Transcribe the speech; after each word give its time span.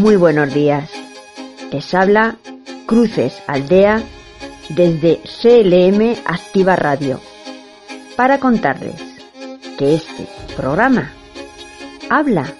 Muy 0.00 0.16
buenos 0.16 0.54
días. 0.54 0.90
Les 1.70 1.92
habla 1.92 2.36
Cruces 2.86 3.42
Aldea 3.46 4.02
desde 4.70 5.20
CLM 5.42 6.16
Activa 6.24 6.74
Radio 6.74 7.20
para 8.16 8.40
contarles 8.40 8.98
que 9.76 9.96
este 9.96 10.26
programa 10.56 11.12
habla 12.08 12.50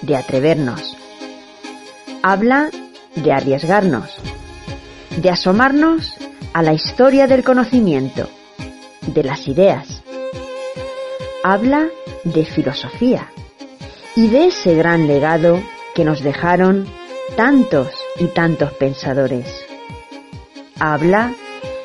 de 0.00 0.16
atrevernos, 0.16 0.96
habla 2.22 2.70
de 3.14 3.30
arriesgarnos, 3.30 4.16
de 5.18 5.28
asomarnos 5.28 6.14
a 6.54 6.62
la 6.62 6.72
historia 6.72 7.26
del 7.26 7.44
conocimiento, 7.44 8.26
de 9.06 9.22
las 9.22 9.46
ideas. 9.48 10.02
Habla 11.44 11.88
de 12.24 12.46
filosofía 12.46 13.30
y 14.16 14.28
de 14.28 14.46
ese 14.46 14.74
gran 14.76 15.06
legado 15.06 15.60
que 16.00 16.04
nos 16.06 16.22
dejaron 16.22 16.86
tantos 17.36 17.88
y 18.18 18.28
tantos 18.28 18.72
pensadores. 18.72 19.66
Habla 20.78 21.34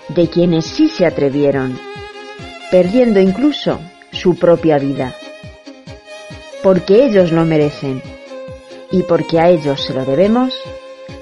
de 0.07 0.29
quienes 0.29 0.63
sí 0.63 0.87
se 0.87 1.05
atrevieron, 1.05 1.77
perdiendo 2.71 3.19
incluso 3.19 3.81
su 4.13 4.37
propia 4.37 4.77
vida. 4.77 5.13
Porque 6.63 7.03
ellos 7.03 7.33
lo 7.33 7.43
merecen 7.43 8.01
y 8.89 9.03
porque 9.03 9.41
a 9.41 9.49
ellos 9.49 9.83
se 9.83 9.93
lo 9.93 10.05
debemos, 10.05 10.53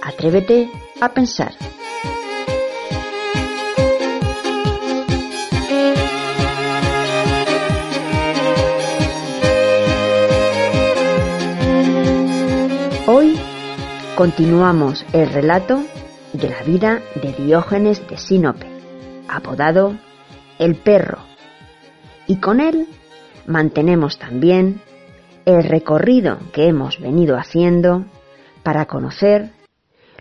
atrévete 0.03 0.69
a 1.01 1.15
pensar. 1.15 1.53
Continuamos 14.15 15.05
el 15.11 15.27
relato 15.27 15.83
de 16.33 16.49
la 16.49 16.61
vida 16.61 17.01
de 17.15 17.33
Diógenes 17.33 18.07
de 18.07 18.17
Sinope, 18.17 18.67
apodado 19.27 19.97
el 20.59 20.75
perro, 20.75 21.17
y 22.27 22.35
con 22.35 22.59
él 22.59 22.87
mantenemos 23.47 24.19
también 24.19 24.81
el 25.45 25.63
recorrido 25.63 26.37
que 26.53 26.67
hemos 26.67 26.99
venido 26.99 27.37
haciendo 27.37 28.05
para 28.61 28.85
conocer 28.85 29.51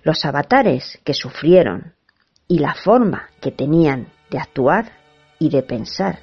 los 0.02 0.24
avatares 0.24 0.98
que 1.04 1.12
sufrieron 1.12 1.92
y 2.48 2.60
la 2.60 2.74
forma 2.74 3.28
que 3.42 3.50
tenían 3.50 4.08
de 4.30 4.38
actuar 4.38 4.92
y 5.38 5.50
de 5.50 5.62
pensar 5.62 6.20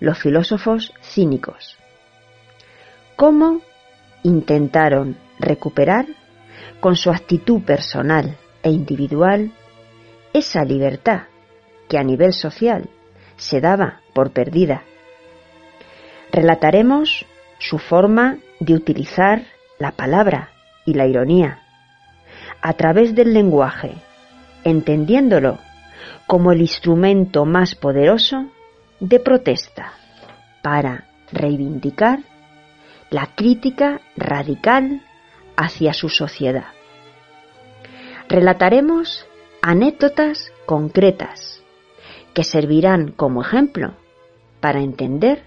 los 0.00 0.18
filósofos 0.18 0.94
cínicos. 1.02 1.76
Cómo 3.16 3.60
intentaron 4.22 5.18
recuperar 5.38 6.06
con 6.80 6.96
su 6.96 7.10
actitud 7.10 7.62
personal 7.62 8.36
e 8.62 8.70
individual 8.70 9.52
esa 10.32 10.64
libertad 10.64 11.22
que 11.88 11.98
a 11.98 12.02
nivel 12.02 12.32
social 12.32 12.88
se 13.36 13.60
daba 13.60 14.00
por 14.12 14.32
perdida. 14.32 14.82
Relataremos 16.32 17.26
su 17.58 17.78
forma 17.78 18.38
de 18.60 18.74
utilizar 18.74 19.44
la 19.78 19.92
palabra 19.92 20.50
y 20.84 20.94
la 20.94 21.06
ironía 21.06 21.62
a 22.60 22.72
través 22.72 23.14
del 23.14 23.32
lenguaje, 23.32 23.94
entendiéndolo 24.64 25.58
como 26.26 26.52
el 26.52 26.60
instrumento 26.60 27.44
más 27.44 27.74
poderoso 27.74 28.46
de 29.00 29.20
protesta 29.20 29.92
para 30.62 31.06
reivindicar 31.32 32.20
la 33.10 33.26
crítica 33.34 34.00
radical 34.16 35.02
hacia 35.56 35.92
su 35.92 36.08
sociedad. 36.08 36.68
Relataremos 38.28 39.26
anécdotas 39.62 40.52
concretas 40.66 41.62
que 42.34 42.44
servirán 42.44 43.12
como 43.12 43.42
ejemplo 43.42 43.94
para 44.60 44.80
entender 44.80 45.42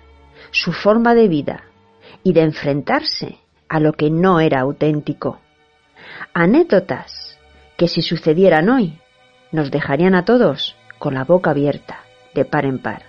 su 0.52 0.72
forma 0.72 1.14
de 1.14 1.28
vida 1.28 1.64
y 2.24 2.34
de 2.34 2.42
enfrentarse 2.42 3.38
a 3.68 3.80
lo 3.80 3.94
que 3.94 4.09
no 4.09 4.40
era 4.40 4.62
auténtico. 4.62 5.40
Anécdotas 6.34 7.38
que 7.78 7.88
si 7.88 8.02
sucedieran 8.02 8.69
hoy 8.69 9.00
nos 9.52 9.72
dejarían 9.72 10.16
a 10.16 10.25
todos 10.25 10.75
con 10.98 11.14
la 11.14 11.24
boca 11.24 11.52
abierta, 11.52 12.00
de 12.34 12.46
par 12.46 12.66
en 12.66 12.80
par. 12.80 13.03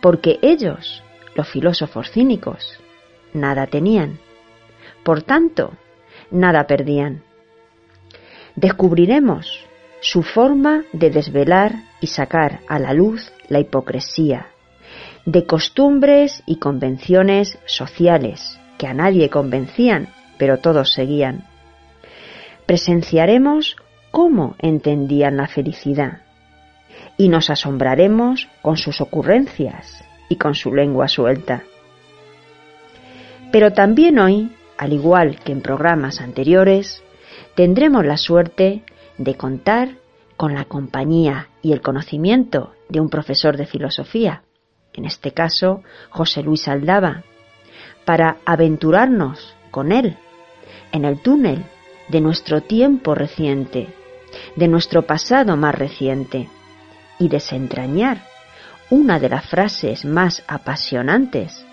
Porque 0.00 0.38
ellos, 0.42 1.02
los 1.34 1.48
filósofos 1.48 2.10
cínicos, 2.10 2.80
nada 3.32 3.66
tenían 3.66 4.18
por 5.10 5.24
tanto, 5.24 5.72
nada 6.30 6.68
perdían. 6.68 7.24
Descubriremos 8.54 9.66
su 10.00 10.22
forma 10.22 10.84
de 10.92 11.10
desvelar 11.10 11.72
y 12.00 12.06
sacar 12.06 12.60
a 12.68 12.78
la 12.78 12.92
luz 12.92 13.32
la 13.48 13.58
hipocresía, 13.58 14.46
de 15.26 15.46
costumbres 15.46 16.44
y 16.46 16.60
convenciones 16.60 17.58
sociales 17.66 18.60
que 18.78 18.86
a 18.86 18.94
nadie 18.94 19.30
convencían, 19.30 20.10
pero 20.38 20.58
todos 20.58 20.92
seguían. 20.92 21.42
Presenciaremos 22.66 23.74
cómo 24.12 24.54
entendían 24.60 25.38
la 25.38 25.48
felicidad 25.48 26.20
y 27.16 27.30
nos 27.30 27.50
asombraremos 27.50 28.46
con 28.62 28.76
sus 28.76 29.00
ocurrencias 29.00 30.04
y 30.28 30.36
con 30.36 30.54
su 30.54 30.72
lengua 30.72 31.08
suelta. 31.08 31.64
Pero 33.50 33.72
también 33.72 34.20
hoy 34.20 34.52
al 34.80 34.94
igual 34.94 35.38
que 35.44 35.52
en 35.52 35.60
programas 35.60 36.22
anteriores, 36.22 37.04
tendremos 37.54 38.02
la 38.02 38.16
suerte 38.16 38.82
de 39.18 39.34
contar 39.34 39.98
con 40.38 40.54
la 40.54 40.64
compañía 40.64 41.50
y 41.60 41.72
el 41.72 41.82
conocimiento 41.82 42.72
de 42.88 42.98
un 42.98 43.10
profesor 43.10 43.58
de 43.58 43.66
filosofía, 43.66 44.42
en 44.94 45.04
este 45.04 45.32
caso 45.32 45.82
José 46.08 46.42
Luis 46.42 46.66
Aldaba, 46.66 47.24
para 48.06 48.38
aventurarnos 48.46 49.54
con 49.70 49.92
él 49.92 50.16
en 50.92 51.04
el 51.04 51.20
túnel 51.20 51.62
de 52.08 52.22
nuestro 52.22 52.62
tiempo 52.62 53.14
reciente, 53.14 53.88
de 54.56 54.66
nuestro 54.66 55.02
pasado 55.02 55.58
más 55.58 55.74
reciente, 55.74 56.48
y 57.18 57.28
desentrañar 57.28 58.22
una 58.88 59.18
de 59.18 59.28
las 59.28 59.44
frases 59.44 60.06
más 60.06 60.42
apasionantes 60.48 61.66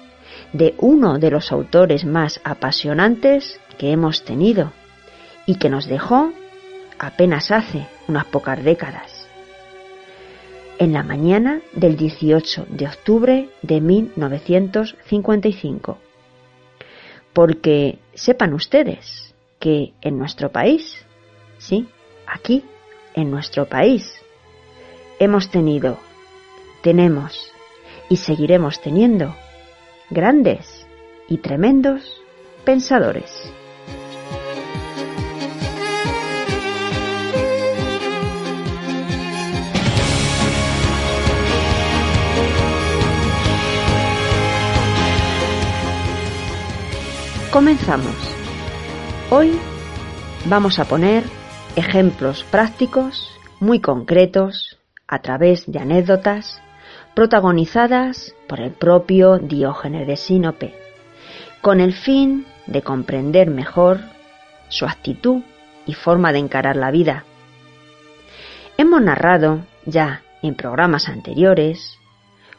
de 0.53 0.75
uno 0.77 1.19
de 1.19 1.31
los 1.31 1.51
autores 1.51 2.05
más 2.05 2.39
apasionantes 2.43 3.59
que 3.77 3.91
hemos 3.91 4.23
tenido 4.23 4.71
y 5.45 5.55
que 5.55 5.69
nos 5.69 5.87
dejó 5.87 6.31
apenas 6.99 7.51
hace 7.51 7.87
unas 8.07 8.25
pocas 8.25 8.63
décadas. 8.63 9.27
En 10.79 10.93
la 10.93 11.03
mañana 11.03 11.61
del 11.73 11.97
18 11.97 12.67
de 12.69 12.87
octubre 12.87 13.49
de 13.63 13.81
1955. 13.81 15.97
Porque 17.33 17.97
sepan 18.13 18.53
ustedes 18.53 19.33
que 19.59 19.93
en 20.01 20.19
nuestro 20.19 20.51
país, 20.51 21.03
sí, 21.57 21.87
aquí, 22.25 22.63
en 23.15 23.31
nuestro 23.31 23.65
país, 23.65 24.21
hemos 25.19 25.49
tenido, 25.49 25.97
tenemos 26.81 27.51
y 28.09 28.17
seguiremos 28.17 28.81
teniendo 28.81 29.35
grandes 30.09 30.87
y 31.27 31.39
tremendos 31.39 32.21
pensadores. 32.63 33.51
Comenzamos. 47.51 48.15
Hoy 49.29 49.57
vamos 50.45 50.79
a 50.79 50.85
poner 50.85 51.23
ejemplos 51.75 52.43
prácticos 52.45 53.31
muy 53.59 53.81
concretos 53.81 54.79
a 55.07 55.21
través 55.21 55.69
de 55.69 55.79
anécdotas 55.79 56.61
protagonizadas 57.17 58.35
por 58.47 58.59
el 58.59 58.69
propio 58.69 59.39
Diógenes 59.39 60.05
de 60.05 60.17
Sinope, 60.17 60.75
con 61.61 61.81
el 61.81 61.93
fin 61.93 62.45
de 62.67 62.83
comprender 62.83 63.49
mejor 63.49 64.01
su 64.69 64.85
actitud 64.85 65.41
y 65.87 65.95
forma 65.95 66.31
de 66.31 66.37
encarar 66.37 66.75
la 66.75 66.91
vida. 66.91 67.23
Hemos 68.77 69.01
narrado 69.01 69.61
ya 69.83 70.21
en 70.43 70.53
programas 70.53 71.09
anteriores 71.09 71.97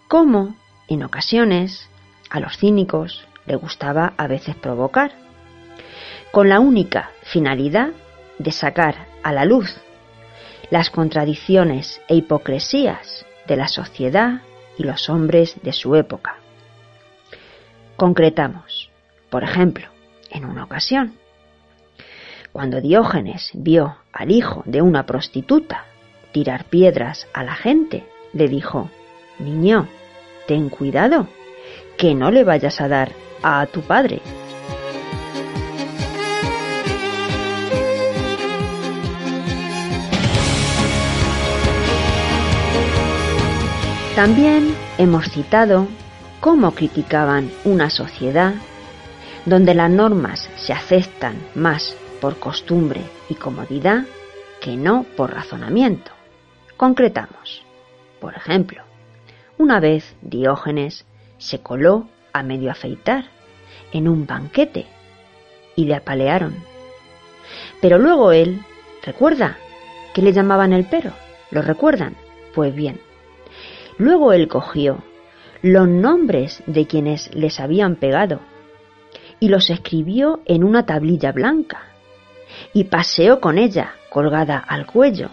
cómo, 0.08 0.56
en 0.88 1.04
ocasiones, 1.04 1.88
a 2.28 2.40
los 2.40 2.58
cínicos 2.58 3.28
le 3.46 3.54
gustaba 3.54 4.14
a 4.16 4.26
veces 4.26 4.56
provocar, 4.56 5.12
con 6.32 6.48
la 6.48 6.58
única 6.58 7.12
finalidad 7.22 7.90
de 8.40 8.50
sacar 8.50 9.06
a 9.22 9.32
la 9.32 9.44
luz 9.44 9.76
las 10.72 10.90
contradicciones 10.90 12.00
e 12.08 12.16
hipocresías 12.16 13.24
de 13.46 13.56
la 13.56 13.68
sociedad 13.68 14.42
y 14.78 14.84
los 14.84 15.10
hombres 15.10 15.56
de 15.62 15.72
su 15.72 15.94
época. 15.96 16.36
Concretamos, 17.96 18.90
por 19.28 19.42
ejemplo, 19.44 19.88
en 20.30 20.44
una 20.44 20.64
ocasión, 20.64 21.14
cuando 22.52 22.80
Diógenes 22.80 23.50
vio 23.54 23.96
al 24.12 24.30
hijo 24.30 24.62
de 24.64 24.80
una 24.80 25.04
prostituta 25.04 25.84
tirar 26.32 26.64
piedras 26.64 27.26
a 27.32 27.42
la 27.42 27.54
gente, 27.54 28.04
le 28.32 28.48
dijo, 28.48 28.90
Niño, 29.38 29.88
ten 30.46 30.68
cuidado, 30.68 31.28
que 31.96 32.14
no 32.14 32.30
le 32.30 32.44
vayas 32.44 32.80
a 32.80 32.88
dar 32.88 33.12
a 33.42 33.66
tu 33.66 33.82
padre. 33.82 34.20
También 44.18 44.74
hemos 44.98 45.26
citado 45.26 45.86
cómo 46.40 46.72
criticaban 46.72 47.52
una 47.64 47.88
sociedad 47.88 48.54
donde 49.46 49.74
las 49.74 49.88
normas 49.92 50.50
se 50.56 50.72
aceptan 50.72 51.36
más 51.54 51.96
por 52.20 52.40
costumbre 52.40 53.00
y 53.28 53.36
comodidad 53.36 54.06
que 54.60 54.76
no 54.76 55.04
por 55.16 55.32
razonamiento. 55.32 56.10
Concretamos. 56.76 57.62
Por 58.20 58.34
ejemplo, 58.34 58.82
una 59.56 59.78
vez 59.78 60.16
Diógenes 60.20 61.06
se 61.38 61.60
coló 61.60 62.08
a 62.32 62.42
medio 62.42 62.72
afeitar 62.72 63.26
en 63.92 64.08
un 64.08 64.26
banquete 64.26 64.86
y 65.76 65.84
le 65.84 65.94
apalearon. 65.94 66.56
Pero 67.80 67.98
luego 67.98 68.32
él, 68.32 68.64
¿recuerda 69.04 69.58
que 70.12 70.22
le 70.22 70.32
llamaban 70.32 70.72
el 70.72 70.86
pero? 70.86 71.12
¿Lo 71.52 71.62
recuerdan? 71.62 72.16
Pues 72.52 72.74
bien. 72.74 73.07
Luego 73.98 74.32
él 74.32 74.48
cogió 74.48 75.02
los 75.60 75.88
nombres 75.88 76.62
de 76.66 76.86
quienes 76.86 77.34
les 77.34 77.58
habían 77.60 77.96
pegado 77.96 78.40
y 79.40 79.48
los 79.48 79.70
escribió 79.70 80.40
en 80.46 80.64
una 80.64 80.86
tablilla 80.86 81.32
blanca 81.32 81.82
y 82.72 82.84
paseó 82.84 83.40
con 83.40 83.58
ella 83.58 83.92
colgada 84.10 84.58
al 84.58 84.86
cuello 84.86 85.30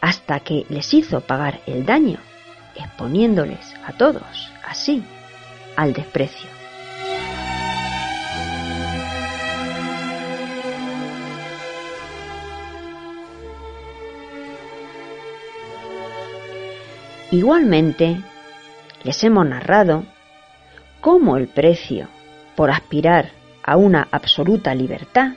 hasta 0.00 0.40
que 0.40 0.66
les 0.68 0.92
hizo 0.94 1.20
pagar 1.20 1.60
el 1.66 1.84
daño, 1.84 2.18
exponiéndoles 2.74 3.74
a 3.86 3.92
todos 3.92 4.50
así 4.66 5.02
al 5.76 5.92
desprecio. 5.92 6.59
Igualmente, 17.32 18.20
les 19.04 19.22
hemos 19.22 19.46
narrado 19.46 20.04
cómo 21.00 21.36
el 21.36 21.46
precio 21.46 22.08
por 22.56 22.72
aspirar 22.72 23.30
a 23.62 23.76
una 23.76 24.08
absoluta 24.10 24.74
libertad 24.74 25.34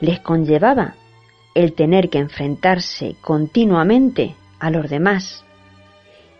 les 0.00 0.18
conllevaba 0.20 0.94
el 1.54 1.74
tener 1.74 2.08
que 2.08 2.16
enfrentarse 2.16 3.16
continuamente 3.20 4.34
a 4.60 4.70
los 4.70 4.88
demás. 4.88 5.44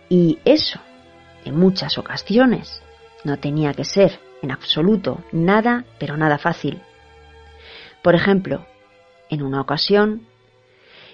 Y 0.09 0.39
eso, 0.45 0.79
en 1.45 1.55
muchas 1.55 1.99
ocasiones, 1.99 2.81
no 3.23 3.37
tenía 3.37 3.75
que 3.75 3.85
ser 3.85 4.19
en 4.41 4.49
absoluto 4.49 5.23
nada, 5.31 5.85
pero 5.99 6.17
nada 6.17 6.39
fácil. 6.39 6.81
Por 8.01 8.15
ejemplo, 8.15 8.65
en 9.29 9.43
una 9.43 9.61
ocasión 9.61 10.25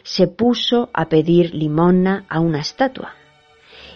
se 0.04 0.28
puso 0.28 0.90
a 0.94 1.10
pedir 1.10 1.54
limosna 1.54 2.26
a 2.30 2.40
una 2.40 2.60
estatua 2.60 3.16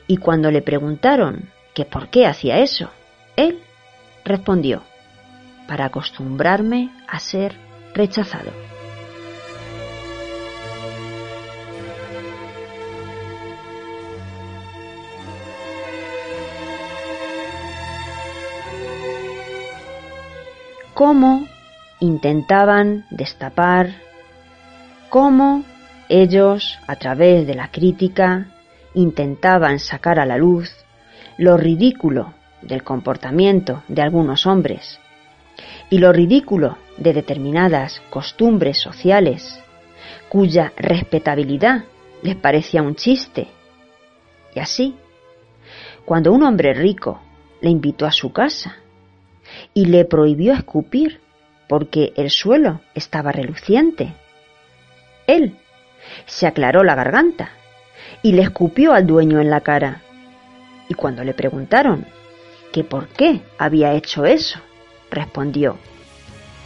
y 0.10 0.18
cuando 0.18 0.50
le 0.50 0.64
preguntaron 0.64 1.52
que 1.76 1.86
por 1.86 2.10
qué 2.10 2.26
hacía 2.26 2.58
eso, 2.58 2.90
él 3.36 3.60
respondió, 4.26 4.82
para 5.68 5.86
acostumbrarme 5.86 6.90
a 7.08 7.20
ser 7.20 7.56
rechazado. 7.94 8.52
cómo 20.96 21.48
intentaban 22.02 23.06
destapar, 23.10 23.92
cómo 25.08 25.64
ellos, 26.10 26.78
a 26.88 26.98
través 26.98 27.48
de 27.48 27.54
la 27.54 27.70
crítica, 27.72 28.48
intentaban 28.94 29.80
sacar 29.80 30.20
a 30.20 30.26
la 30.26 30.38
luz 30.38 30.74
lo 31.38 31.58
ridículo 31.58 32.34
del 32.62 32.84
comportamiento 32.84 33.84
de 33.88 34.02
algunos 34.02 34.46
hombres 34.46 35.00
y 35.90 35.98
lo 35.98 36.12
ridículo 36.12 36.78
de 36.98 37.14
determinadas 37.14 38.02
costumbres 38.10 38.78
sociales 38.80 39.60
cuya 40.30 40.74
respetabilidad 40.78 41.86
les 42.22 42.36
parecía 42.36 42.82
un 42.82 42.96
chiste. 42.96 43.48
Y 44.54 44.60
así, 44.60 44.96
cuando 46.06 46.32
un 46.32 46.44
hombre 46.44 46.74
rico 46.74 47.22
le 47.62 47.70
invitó 47.70 48.06
a 48.06 48.12
su 48.12 48.32
casa 48.32 48.78
y 49.74 49.86
le 49.86 50.06
prohibió 50.06 50.54
escupir 50.54 51.22
porque 51.68 52.14
el 52.16 52.30
suelo 52.30 52.82
estaba 52.96 53.32
reluciente. 53.32 54.14
Él 55.28 55.56
se 56.26 56.48
aclaró 56.48 56.84
la 56.84 56.96
garganta 56.96 57.52
y 58.22 58.34
le 58.34 58.42
escupió 58.44 58.94
al 58.94 59.08
dueño 59.08 59.40
en 59.40 59.50
la 59.50 59.62
cara. 59.62 60.02
Y 60.88 60.94
cuando 60.94 61.24
le 61.24 61.34
preguntaron 61.34 62.06
que 62.72 62.84
por 62.84 63.08
qué 63.08 63.42
había 63.58 63.94
hecho 63.94 64.26
eso, 64.26 64.60
respondió, 65.10 65.78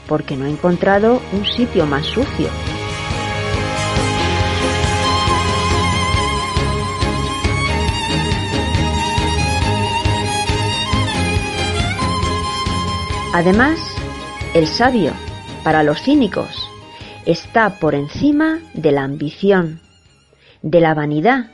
porque 0.07 0.35
no 0.35 0.45
he 0.45 0.49
encontrado 0.49 1.21
un 1.31 1.45
sitio 1.45 1.85
más 1.85 2.05
sucio. 2.05 2.49
Además, 13.33 13.79
el 14.53 14.67
sabio, 14.67 15.11
para 15.63 15.81
los 15.81 15.99
cínicos, 16.03 16.69
está 17.25 17.79
por 17.79 17.95
encima 17.95 18.59
de 18.75 18.91
la 18.91 19.03
ambición, 19.03 19.79
de 20.63 20.81
la 20.81 20.95
vanidad 20.95 21.51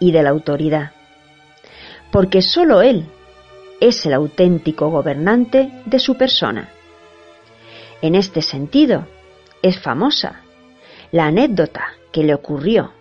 y 0.00 0.12
de 0.12 0.22
la 0.22 0.30
autoridad, 0.30 0.92
porque 2.10 2.40
sólo 2.40 2.80
él 2.80 3.06
es 3.80 4.06
el 4.06 4.14
auténtico 4.14 4.88
gobernante 4.88 5.70
de 5.84 5.98
su 5.98 6.16
persona. 6.16 6.70
En 8.00 8.14
este 8.14 8.40
sentido, 8.40 9.06
es 9.60 9.78
famosa 9.78 10.40
la 11.10 11.26
anécdota 11.26 11.92
que 12.10 12.22
le 12.22 12.34
ocurrió. 12.34 12.92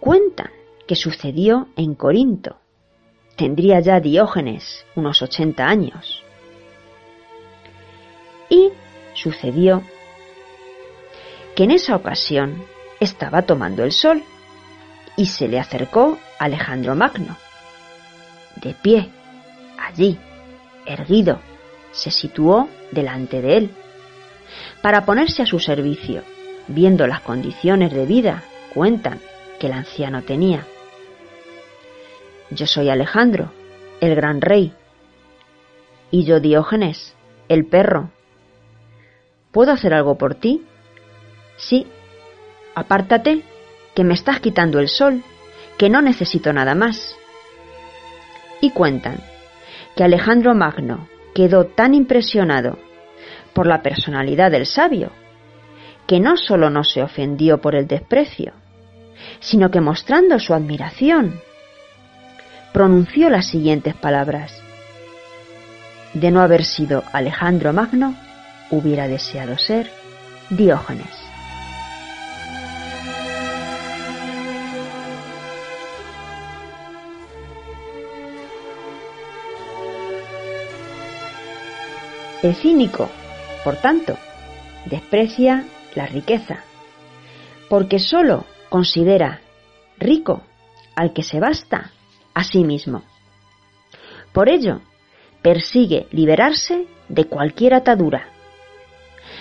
Cuentan 0.00 0.50
que 0.86 0.96
sucedió 0.96 1.68
en 1.76 1.94
Corinto. 1.94 2.56
Tendría 3.36 3.80
ya 3.80 4.00
Diógenes 4.00 4.86
unos 4.96 5.22
80 5.22 5.64
años. 5.64 6.22
Y 8.48 8.70
sucedió 9.14 9.82
que 11.54 11.64
en 11.64 11.72
esa 11.72 11.94
ocasión 11.94 12.64
estaba 13.00 13.42
tomando 13.42 13.84
el 13.84 13.92
sol 13.92 14.22
y 15.16 15.26
se 15.26 15.48
le 15.48 15.58
acercó 15.58 16.18
Alejandro 16.38 16.94
Magno. 16.94 17.36
De 18.56 18.74
pie, 18.74 19.10
allí, 19.78 20.18
erguido, 20.86 21.40
se 21.92 22.10
situó 22.10 22.68
delante 22.92 23.40
de 23.42 23.56
él 23.56 23.70
para 24.82 25.04
ponerse 25.04 25.42
a 25.42 25.46
su 25.46 25.58
servicio, 25.58 26.22
viendo 26.68 27.06
las 27.06 27.20
condiciones 27.20 27.92
de 27.92 28.06
vida, 28.06 28.44
cuentan, 28.72 29.20
que 29.58 29.66
el 29.66 29.72
anciano 29.72 30.22
tenía. 30.22 30.64
Yo 32.50 32.66
soy 32.66 32.88
Alejandro, 32.88 33.52
el 34.00 34.14
gran 34.14 34.40
rey, 34.40 34.72
y 36.10 36.24
yo 36.24 36.40
Diógenes, 36.40 37.14
el 37.48 37.66
perro. 37.66 38.10
¿Puedo 39.52 39.72
hacer 39.72 39.92
algo 39.94 40.16
por 40.16 40.34
ti? 40.34 40.64
Sí. 41.56 41.86
Apártate, 42.78 43.42
que 43.94 44.04
me 44.04 44.14
estás 44.14 44.40
quitando 44.40 44.78
el 44.78 44.88
sol, 44.88 45.22
que 45.76 45.90
no 45.90 46.02
necesito 46.02 46.52
nada 46.52 46.74
más. 46.74 47.16
Y 48.60 48.70
cuentan 48.70 49.18
que 49.96 50.04
Alejandro 50.04 50.54
Magno 50.54 51.08
quedó 51.34 51.66
tan 51.66 51.94
impresionado 51.94 52.78
por 53.52 53.66
la 53.66 53.82
personalidad 53.82 54.50
del 54.50 54.66
sabio, 54.66 55.10
que 56.06 56.20
no 56.20 56.36
solo 56.36 56.70
no 56.70 56.84
se 56.84 57.02
ofendió 57.02 57.58
por 57.60 57.74
el 57.74 57.86
desprecio, 57.86 58.52
sino 59.40 59.70
que 59.70 59.80
mostrando 59.80 60.38
su 60.38 60.54
admiración, 60.54 61.40
pronunció 62.72 63.30
las 63.30 63.46
siguientes 63.46 63.94
palabras. 63.94 64.62
De 66.14 66.30
no 66.30 66.40
haber 66.40 66.64
sido 66.64 67.02
Alejandro 67.12 67.72
Magno, 67.72 68.14
hubiera 68.70 69.08
deseado 69.08 69.58
ser 69.58 69.90
Diógenes. 70.50 71.27
El 82.40 82.54
cínico, 82.54 83.10
por 83.64 83.76
tanto, 83.76 84.16
desprecia 84.84 85.64
la 85.96 86.06
riqueza, 86.06 86.60
porque 87.68 87.98
sólo 87.98 88.44
considera 88.68 89.40
rico 89.98 90.42
al 90.94 91.12
que 91.12 91.24
se 91.24 91.40
basta 91.40 91.90
a 92.34 92.44
sí 92.44 92.62
mismo. 92.62 93.02
Por 94.32 94.48
ello, 94.48 94.82
persigue 95.42 96.06
liberarse 96.12 96.86
de 97.08 97.24
cualquier 97.24 97.74
atadura. 97.74 98.28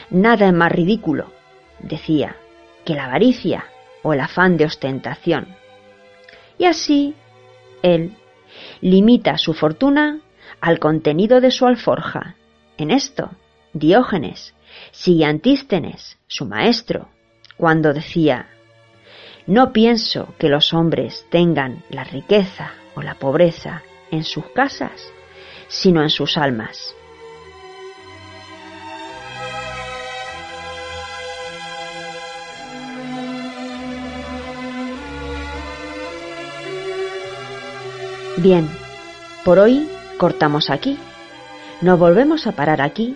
Nada 0.10 0.48
es 0.48 0.54
más 0.54 0.72
ridículo, 0.72 1.32
decía, 1.80 2.36
que 2.84 2.96
la 2.96 3.06
avaricia 3.06 3.66
o 4.02 4.14
el 4.14 4.22
afán 4.22 4.58
de 4.58 4.66
ostentación. 4.66 5.56
Y 6.58 6.66
así, 6.66 7.14
él 7.84 8.16
limita 8.82 9.38
su 9.38 9.54
fortuna 9.54 10.20
al 10.62 10.80
contenido 10.80 11.42
de 11.42 11.52
su 11.52 11.68
alforja. 11.68 12.36
En 12.78 12.92
esto, 12.92 13.32
Diógenes 13.74 14.54
sigue 14.92 15.26
Antístenes, 15.26 16.18
su 16.28 16.46
maestro, 16.46 17.10
cuando 17.58 17.94
decía, 17.94 18.50
no 19.48 19.74
pienso 19.74 20.36
que 20.38 20.50
los 20.50 20.74
hombres 20.74 21.26
tengan 21.32 21.84
la 21.90 22.04
riqueza 22.04 22.74
o 22.96 23.02
la 23.02 23.16
pobreza 23.16 23.82
en 24.12 24.24
sus 24.24 24.46
casas, 24.52 25.12
sino 25.68 26.04
en 26.04 26.10
sus 26.10 26.38
almas. 26.38 26.94
Bien, 38.38 38.70
por 39.44 39.58
hoy 39.58 39.90
cortamos 40.20 40.70
aquí. 40.70 41.00
Nos 41.82 42.00
volvemos 42.00 42.48
a 42.48 42.54
parar 42.54 42.82
aquí 42.82 43.16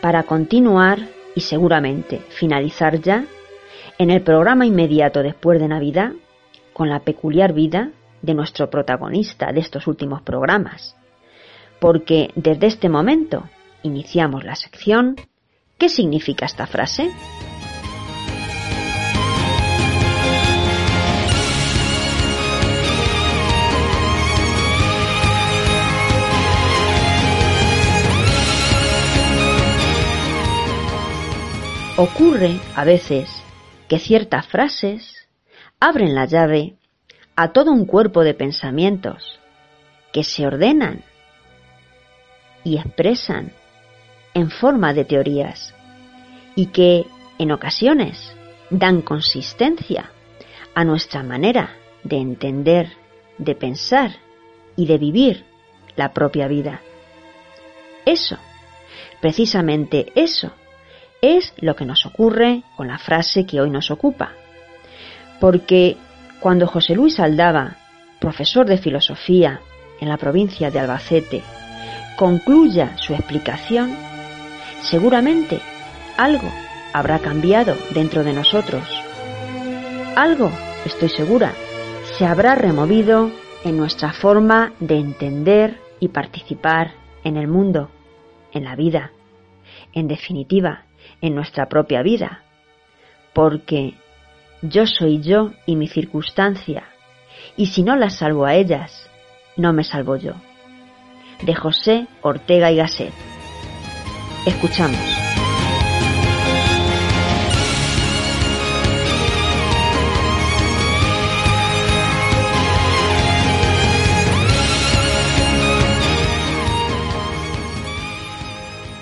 para 0.00 0.22
continuar 0.22 0.98
y 1.34 1.42
seguramente 1.42 2.22
finalizar 2.30 3.00
ya 3.00 3.24
en 3.98 4.10
el 4.10 4.22
programa 4.22 4.66
inmediato 4.66 5.22
después 5.22 5.60
de 5.60 5.68
Navidad 5.68 6.12
con 6.72 6.88
la 6.88 7.00
peculiar 7.00 7.52
vida 7.52 7.90
de 8.22 8.34
nuestro 8.34 8.70
protagonista 8.70 9.52
de 9.52 9.60
estos 9.60 9.86
últimos 9.86 10.22
programas. 10.22 10.96
Porque 11.78 12.30
desde 12.34 12.66
este 12.66 12.88
momento 12.88 13.44
iniciamos 13.82 14.44
la 14.44 14.54
sección 14.54 15.16
¿Qué 15.80 15.88
significa 15.88 16.44
esta 16.44 16.66
frase? 16.66 17.10
Ocurre 32.02 32.58
a 32.76 32.84
veces 32.84 33.28
que 33.86 33.98
ciertas 33.98 34.46
frases 34.46 35.28
abren 35.80 36.14
la 36.14 36.24
llave 36.24 36.76
a 37.36 37.52
todo 37.52 37.72
un 37.72 37.84
cuerpo 37.84 38.24
de 38.24 38.32
pensamientos 38.32 39.38
que 40.10 40.24
se 40.24 40.46
ordenan 40.46 41.04
y 42.64 42.78
expresan 42.78 43.52
en 44.32 44.50
forma 44.50 44.94
de 44.94 45.04
teorías 45.04 45.74
y 46.56 46.68
que 46.68 47.04
en 47.38 47.52
ocasiones 47.52 48.34
dan 48.70 49.02
consistencia 49.02 50.10
a 50.74 50.84
nuestra 50.84 51.22
manera 51.22 51.76
de 52.02 52.16
entender, 52.16 52.94
de 53.36 53.54
pensar 53.54 54.12
y 54.74 54.86
de 54.86 54.96
vivir 54.96 55.44
la 55.96 56.14
propia 56.14 56.48
vida. 56.48 56.80
Eso, 58.06 58.38
precisamente 59.20 60.10
eso, 60.14 60.54
es 61.22 61.52
lo 61.58 61.76
que 61.76 61.84
nos 61.84 62.06
ocurre 62.06 62.62
con 62.76 62.88
la 62.88 62.98
frase 62.98 63.46
que 63.46 63.60
hoy 63.60 63.70
nos 63.70 63.90
ocupa. 63.90 64.32
Porque 65.40 65.96
cuando 66.40 66.66
José 66.66 66.94
Luis 66.94 67.20
Aldaba, 67.20 67.76
profesor 68.18 68.66
de 68.66 68.78
filosofía 68.78 69.60
en 70.00 70.08
la 70.08 70.16
provincia 70.16 70.70
de 70.70 70.78
Albacete, 70.78 71.42
concluya 72.16 72.96
su 72.98 73.14
explicación, 73.14 73.94
seguramente 74.82 75.60
algo 76.16 76.50
habrá 76.92 77.18
cambiado 77.18 77.76
dentro 77.92 78.24
de 78.24 78.32
nosotros. 78.32 78.82
Algo, 80.16 80.50
estoy 80.84 81.08
segura, 81.08 81.52
se 82.18 82.26
habrá 82.26 82.54
removido 82.54 83.30
en 83.64 83.76
nuestra 83.76 84.12
forma 84.12 84.72
de 84.80 84.96
entender 84.96 85.78
y 86.00 86.08
participar 86.08 86.92
en 87.24 87.36
el 87.36 87.46
mundo, 87.46 87.90
en 88.52 88.64
la 88.64 88.74
vida. 88.74 89.12
En 89.92 90.08
definitiva, 90.08 90.84
en 91.20 91.34
nuestra 91.34 91.66
propia 91.68 92.02
vida, 92.02 92.42
porque 93.32 93.94
yo 94.62 94.86
soy 94.86 95.20
yo 95.20 95.52
y 95.66 95.76
mi 95.76 95.88
circunstancia, 95.88 96.84
y 97.56 97.66
si 97.66 97.82
no 97.82 97.96
las 97.96 98.16
salvo 98.16 98.46
a 98.46 98.54
ellas, 98.54 99.08
no 99.56 99.72
me 99.72 99.84
salvo 99.84 100.16
yo. 100.16 100.34
De 101.42 101.54
José 101.54 102.06
Ortega 102.22 102.70
y 102.70 102.76
Gasset. 102.76 103.12
Escuchamos. 104.46 105.19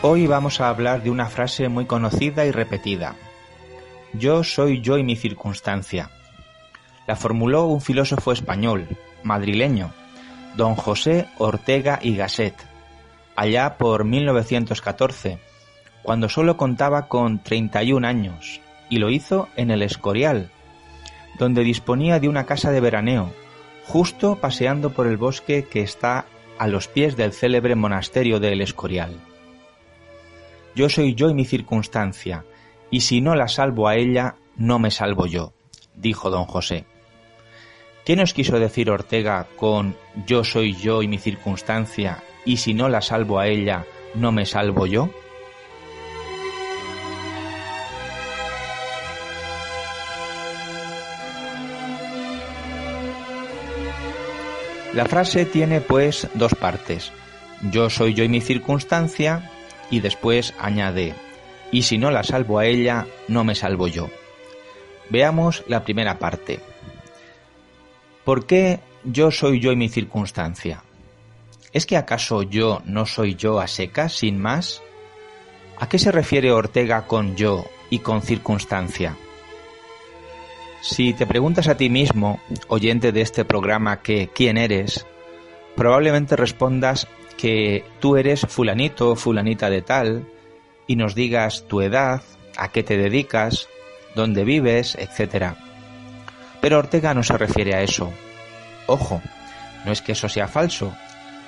Hoy 0.00 0.28
vamos 0.28 0.61
a 0.61 0.69
hablar 0.69 1.02
de 1.02 1.11
una 1.11 1.26
frase 1.26 1.69
muy 1.69 1.87
conocida 1.87 2.47
y 2.47 2.52
repetida. 2.52 3.17
Yo 4.12 4.45
soy 4.45 4.81
yo 4.81 4.97
y 4.97 5.02
mi 5.02 5.17
circunstancia. 5.17 6.11
La 7.09 7.17
formuló 7.17 7.64
un 7.64 7.81
filósofo 7.81 8.31
español, 8.31 8.87
madrileño, 9.25 9.90
don 10.57 10.76
José 10.76 11.26
Ortega 11.38 11.99
y 12.00 12.14
Gasset, 12.14 12.55
allá 13.35 13.76
por 13.76 14.05
1914, 14.05 15.40
cuando 16.05 16.28
solo 16.28 16.57
contaba 16.57 17.09
con 17.09 17.43
31 17.43 18.07
años, 18.07 18.61
y 18.88 18.99
lo 18.99 19.11
hizo 19.11 19.49
en 19.57 19.73
el 19.73 19.83
Escorial, 19.83 20.52
donde 21.40 21.64
disponía 21.64 22.21
de 22.21 22.28
una 22.28 22.47
casa 22.47 22.71
de 22.71 22.81
veraneo, 22.81 23.33
justo 23.88 24.37
paseando 24.37 24.90
por 24.90 25.09
el 25.09 25.17
bosque 25.17 25.67
que 25.69 25.83
está 25.83 26.26
a 26.57 26.69
los 26.69 26.87
pies 26.87 27.17
del 27.17 27.33
célebre 27.33 27.75
monasterio 27.75 28.38
del 28.38 28.61
Escorial. 28.61 29.27
Yo 30.75 30.89
soy 30.89 31.15
yo 31.15 31.31
y 31.31 31.35
mi 31.35 31.45
circunstancia, 31.45 32.45
y 32.91 33.01
si 33.01 33.21
no 33.21 33.35
la 33.35 33.49
salvo 33.49 33.89
a 33.89 33.97
ella, 33.97 34.37
no 34.57 34.79
me 34.79 34.91
salvo 34.91 35.27
yo, 35.27 35.53
dijo 35.95 36.31
don 36.31 36.45
José. 36.45 36.85
¿Qué 38.05 38.17
nos 38.17 38.33
quiso 38.33 38.59
decir 38.59 38.91
Ortega 38.91 39.47
con 39.57 39.97
yo 40.27 40.45
soy 40.45 40.75
yo 40.75 41.03
y 41.03 41.09
mi 41.09 41.19
circunstancia, 41.19 42.23
y 42.45 42.57
si 42.59 42.75
no 42.75 42.89
la 42.89 43.03
salvo 43.03 43.39
a 43.39 43.49
ella, 43.49 43.85
no 44.15 44.33
me 44.33 44.47
salvo 44.47 44.87
yo? 44.87 45.11
La 54.95 55.05
frase 55.05 55.45
tiene 55.45 55.81
pues 55.81 56.29
dos 56.35 56.55
partes. 56.55 57.13
Yo 57.71 57.91
soy 57.91 58.15
yo 58.15 58.25
y 58.25 58.29
mi 58.29 58.41
circunstancia 58.41 59.51
y 59.90 60.00
después 60.00 60.54
añade, 60.59 61.14
y 61.71 61.83
si 61.83 61.99
no 61.99 62.11
la 62.11 62.23
salvo 62.23 62.59
a 62.59 62.66
ella, 62.66 63.07
no 63.28 63.45
me 63.45 63.54
salvo 63.54 63.88
yo. 63.88 64.09
Veamos 65.11 65.64
la 65.66 65.85
primera 65.85 66.18
parte. 66.18 66.61
¿Por 68.25 68.47
qué 68.47 68.80
yo 69.04 69.30
soy 69.30 69.61
yo 69.61 69.73
y 69.73 69.76
mi 69.76 69.88
circunstancia? 69.88 70.83
¿Es 71.73 71.87
que 71.87 71.97
acaso 71.97 72.42
yo 72.42 72.83
no 72.85 73.07
soy 73.07 73.35
yo 73.35 73.61
a 73.61 73.66
secas, 73.66 74.14
sin 74.14 74.38
más? 74.38 74.83
¿A 75.78 75.88
qué 75.88 75.99
se 75.99 76.12
refiere 76.12 76.52
Ortega 76.52 77.07
con 77.07 77.37
yo 77.37 77.66
y 77.90 78.00
con 78.00 78.23
circunstancia? 78.23 79.16
Si 80.80 81.12
te 81.12 81.26
preguntas 81.26 81.68
a 81.68 81.76
ti 81.76 81.90
mismo, 81.90 82.40
oyente 82.68 83.12
de 83.12 83.21
este 83.21 83.45
programa, 83.45 84.00
que 84.00 84.28
quién 84.28 84.57
eres, 84.57 85.07
probablemente 85.76 86.37
respondas 86.37 87.07
que 87.38 87.85
tú 88.00 88.16
eres 88.16 88.42
fulanito 88.42 89.16
fulanita 89.16 89.71
de 89.71 89.80
tal 89.80 90.28
y 90.87 90.97
nos 90.97 91.14
digas 91.14 91.64
tu 91.68 91.80
edad, 91.80 92.21
a 92.57 92.68
qué 92.68 92.83
te 92.83 92.99
dedicas, 92.99 93.68
dónde 94.14 94.45
vives, 94.45 94.97
etc. 94.97 95.54
Pero 96.61 96.78
Ortega 96.78 97.14
no 97.14 97.23
se 97.23 97.38
refiere 97.38 97.75
a 97.75 97.83
eso. 97.83 98.12
Ojo, 98.87 99.23
no 99.87 99.92
es 99.92 100.02
que 100.02 100.12
eso 100.12 100.28
sea 100.28 100.49
falso. 100.49 100.92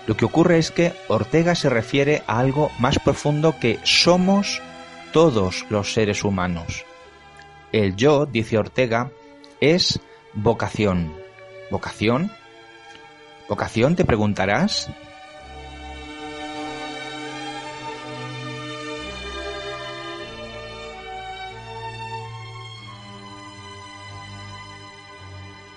Lo 0.06 0.16
que 0.16 0.24
ocurre 0.24 0.58
es 0.58 0.70
que 0.70 0.92
Ortega 1.08 1.54
se 1.54 1.68
refiere 1.68 2.22
a 2.26 2.38
algo 2.38 2.70
más 2.78 2.98
profundo 2.98 3.56
que 3.60 3.78
somos 3.82 4.62
todos 5.12 5.66
los 5.68 5.92
seres 5.92 6.24
humanos. 6.24 6.84
El 7.72 7.96
yo, 7.96 8.26
dice 8.26 8.58
Ortega, 8.58 9.10
es 9.60 10.00
vocación. 10.34 11.12
¿Vocación? 11.70 12.32
¿Vocación 13.48 13.96
te 13.96 14.04
preguntarás? 14.04 14.88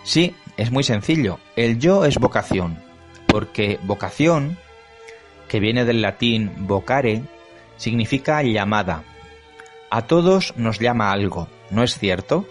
Sí, 0.04 0.36
es 0.58 0.72
muy 0.72 0.84
sencillo. 0.84 1.40
El 1.56 1.80
yo 1.80 2.06
es 2.06 2.18
vocación, 2.18 2.78
porque 3.28 3.80
vocación, 3.84 4.58
que 5.48 5.60
viene 5.60 5.86
del 5.86 6.02
latín 6.02 6.52
vocare, 6.68 7.24
significa 7.78 8.44
llamada. 8.44 9.04
A 9.90 10.04
todos 10.08 10.54
nos 10.58 10.80
llama 10.80 11.12
algo, 11.12 11.48
¿no 11.70 11.84
es 11.84 11.98
cierto? 11.98 12.48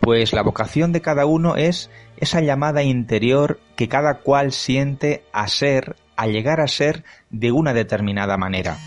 Pues 0.00 0.32
la 0.32 0.42
vocación 0.42 0.92
de 0.92 1.00
cada 1.00 1.26
uno 1.26 1.56
es 1.56 1.90
esa 2.18 2.40
llamada 2.40 2.82
interior 2.82 3.60
que 3.76 3.88
cada 3.88 4.18
cual 4.18 4.52
siente 4.52 5.24
a 5.32 5.48
ser, 5.48 5.96
a 6.16 6.26
llegar 6.26 6.60
a 6.60 6.68
ser 6.68 7.04
de 7.30 7.52
una 7.52 7.74
determinada 7.74 8.36
manera. 8.36 8.78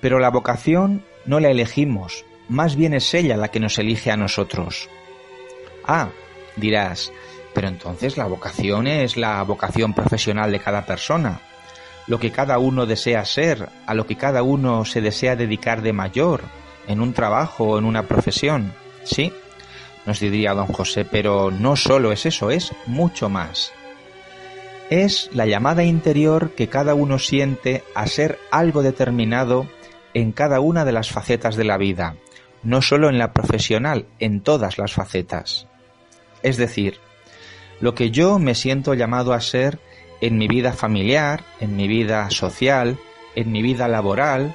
Pero 0.00 0.18
la 0.18 0.30
vocación 0.30 1.04
no 1.26 1.40
la 1.40 1.50
elegimos, 1.50 2.24
más 2.48 2.76
bien 2.76 2.94
es 2.94 3.12
ella 3.14 3.36
la 3.36 3.48
que 3.48 3.60
nos 3.60 3.78
elige 3.78 4.10
a 4.10 4.16
nosotros. 4.16 4.88
Ah, 5.84 6.10
dirás, 6.56 7.12
pero 7.54 7.68
entonces 7.68 8.16
la 8.16 8.26
vocación 8.26 8.86
es 8.86 9.16
la 9.16 9.42
vocación 9.42 9.94
profesional 9.94 10.52
de 10.52 10.60
cada 10.60 10.86
persona, 10.86 11.40
lo 12.06 12.18
que 12.18 12.32
cada 12.32 12.58
uno 12.58 12.86
desea 12.86 13.24
ser, 13.24 13.68
a 13.86 13.94
lo 13.94 14.06
que 14.06 14.16
cada 14.16 14.42
uno 14.42 14.84
se 14.84 15.00
desea 15.00 15.36
dedicar 15.36 15.82
de 15.82 15.92
mayor, 15.92 16.42
en 16.88 17.00
un 17.00 17.12
trabajo 17.12 17.64
o 17.64 17.78
en 17.78 17.84
una 17.84 18.04
profesión. 18.04 18.72
Sí, 19.04 19.32
nos 20.06 20.20
diría 20.20 20.54
don 20.54 20.66
José, 20.66 21.04
pero 21.04 21.50
no 21.50 21.76
solo 21.76 22.12
es 22.12 22.26
eso, 22.26 22.50
es 22.50 22.72
mucho 22.86 23.28
más. 23.28 23.72
Es 24.90 25.30
la 25.32 25.46
llamada 25.46 25.84
interior 25.84 26.50
que 26.50 26.68
cada 26.68 26.94
uno 26.94 27.18
siente 27.18 27.84
a 27.94 28.06
ser 28.06 28.38
algo 28.50 28.82
determinado 28.82 29.66
en 30.12 30.32
cada 30.32 30.60
una 30.60 30.84
de 30.84 30.92
las 30.92 31.10
facetas 31.10 31.56
de 31.56 31.64
la 31.64 31.78
vida, 31.78 32.16
no 32.62 32.82
solo 32.82 33.08
en 33.08 33.18
la 33.18 33.32
profesional, 33.32 34.06
en 34.18 34.42
todas 34.42 34.76
las 34.76 34.92
facetas. 34.92 35.66
Es 36.42 36.56
decir, 36.56 36.98
lo 37.80 37.94
que 37.94 38.10
yo 38.10 38.38
me 38.38 38.54
siento 38.54 38.94
llamado 38.94 39.32
a 39.32 39.40
ser 39.40 39.78
en 40.20 40.38
mi 40.38 40.48
vida 40.48 40.72
familiar, 40.72 41.44
en 41.60 41.76
mi 41.76 41.88
vida 41.88 42.30
social, 42.30 42.98
en 43.34 43.50
mi 43.50 43.62
vida 43.62 43.88
laboral 43.88 44.54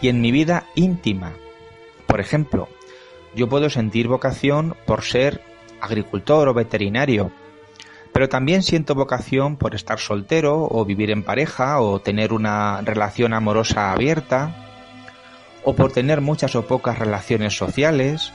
y 0.00 0.08
en 0.08 0.20
mi 0.20 0.30
vida 0.30 0.66
íntima. 0.74 1.32
Por 2.06 2.20
ejemplo, 2.20 2.68
yo 3.34 3.48
puedo 3.48 3.68
sentir 3.68 4.08
vocación 4.08 4.76
por 4.86 5.02
ser 5.02 5.42
agricultor 5.80 6.48
o 6.48 6.54
veterinario, 6.54 7.32
pero 8.12 8.28
también 8.28 8.62
siento 8.62 8.94
vocación 8.94 9.56
por 9.56 9.74
estar 9.74 9.98
soltero 9.98 10.66
o 10.70 10.84
vivir 10.84 11.10
en 11.10 11.22
pareja 11.22 11.80
o 11.80 12.00
tener 12.00 12.32
una 12.32 12.80
relación 12.82 13.34
amorosa 13.34 13.92
abierta, 13.92 14.64
o 15.64 15.74
por 15.74 15.92
tener 15.92 16.20
muchas 16.20 16.54
o 16.54 16.66
pocas 16.66 16.98
relaciones 16.98 17.56
sociales, 17.56 18.32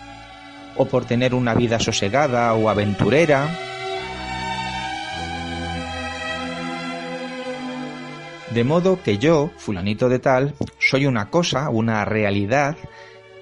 o 0.76 0.86
por 0.86 1.06
tener 1.06 1.34
una 1.34 1.54
vida 1.54 1.80
sosegada 1.80 2.54
o 2.54 2.70
aventurera. 2.70 3.50
De 8.52 8.64
modo 8.64 9.02
que 9.02 9.18
yo, 9.18 9.50
fulanito 9.58 10.10
de 10.10 10.20
tal, 10.20 10.54
soy 10.80 11.08
una 11.08 11.30
cosa, 11.30 11.70
una 11.70 12.06
realidad, 12.06 12.78